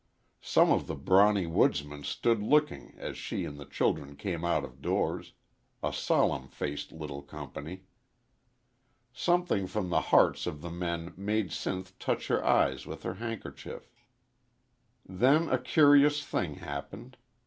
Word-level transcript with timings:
Some 0.41 0.71
of 0.71 0.87
the 0.87 0.95
brawny 0.95 1.45
woodsmen 1.45 2.03
stood 2.03 2.41
looking 2.41 2.95
as 2.97 3.19
she 3.19 3.45
and 3.45 3.59
the 3.59 3.67
children 3.67 4.15
came 4.15 4.43
out 4.43 4.65
of 4.65 4.81
doors 4.81 5.33
a 5.83 5.93
solemn 5.93 6.47
faced 6.47 6.91
little 6.91 7.21
company. 7.21 7.83
Something 9.13 9.67
from 9.67 9.91
the 9.91 10.01
hearts 10.09 10.47
of 10.47 10.61
the 10.61 10.71
men 10.71 11.13
made 11.15 11.51
Sinth 11.51 11.93
touch 11.99 12.29
her 12.29 12.43
eyes 12.43 12.87
with 12.87 13.03
her 13.03 13.13
handkerchief. 13.13 13.93
Then 15.07 15.47
a 15.49 15.59
curious 15.59 16.25
thing 16.25 16.55
happened. 16.55 17.17